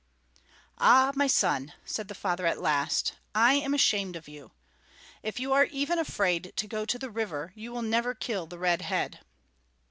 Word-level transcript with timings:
"Ah, 0.79 1.11
my 1.13 1.27
son," 1.27 1.73
said 1.85 2.07
the 2.07 2.15
father 2.15 2.47
at 2.47 2.59
last, 2.59 3.13
"I 3.35 3.53
am 3.53 3.75
ashamed 3.75 4.15
of 4.15 4.27
you. 4.27 4.49
If 5.21 5.39
you 5.39 5.53
are 5.53 5.65
even 5.65 5.99
afraid 5.99 6.53
to 6.55 6.65
go 6.67 6.85
to 6.85 6.97
the 6.97 7.11
river, 7.11 7.51
you 7.55 7.71
will 7.71 7.83
never 7.83 8.15
kill 8.15 8.47
the 8.47 8.57
Red 8.57 8.81
Head." 8.81 9.19